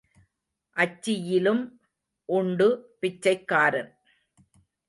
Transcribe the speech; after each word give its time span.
அச்சியிலும் 0.77 1.61
உண்டு 2.29 2.67
பிச்சைக்காரன். 2.99 3.91